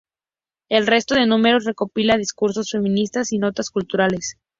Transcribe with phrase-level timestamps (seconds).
[0.67, 4.35] El resto de números recopila discursos feministas y notas culturales.